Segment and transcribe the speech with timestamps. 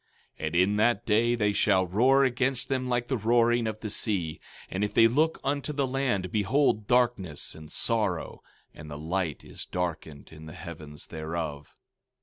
[0.39, 3.91] 15:30 And in that day they shall roar against them like the roaring of the
[3.91, 8.41] sea; and if they look unto the land, behold, darkness and sorrow,
[8.73, 11.75] and the light is darkened in the heavens thereof.